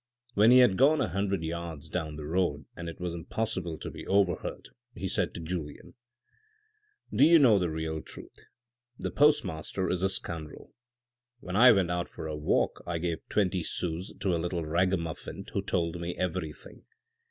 [0.33, 3.91] When he had gone a hundred yards down the road, and it was impossible to
[3.91, 5.93] be overheard, he said to Julien:"
[7.15, 8.45] Do you know the real truth,
[8.97, 10.73] the postmaster is a scoundrel.
[11.39, 15.45] When I went out for a walk I gave twenty sous to a little ragamuffin
[15.53, 16.83] who told me everything.